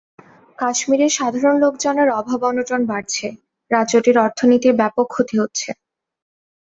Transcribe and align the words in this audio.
কাশ্মীরের 0.57 1.11
সাধারণ 1.11 1.55
লোকজনের 1.59 2.09
অভাব 2.19 2.39
অনটন 2.43 2.81
বাড়ছে, 2.85 3.27
রাজ্যটির 3.71 4.17
অর্থনীতির 4.17 4.73
ব্যাপক 4.75 5.05
ক্ষতি 5.13 5.35
হচ্ছে। 5.41 5.69